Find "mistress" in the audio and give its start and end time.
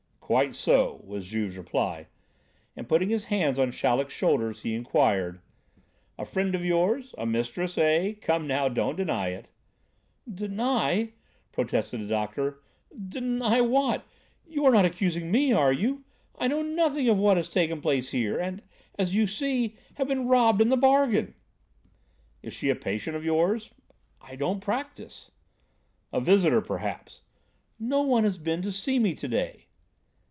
7.25-7.77